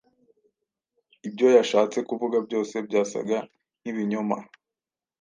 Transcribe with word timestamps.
Ibyo 1.27 1.47
yashatse 1.57 1.97
kuvuga 2.09 2.37
byose 2.47 2.75
byasaga 2.87 3.37
nkibinyoma. 3.81 4.37